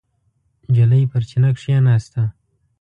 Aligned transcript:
نجلۍ 0.71 1.03
پر 1.11 1.21
چینه 1.29 1.49
کېناسته. 1.59 2.21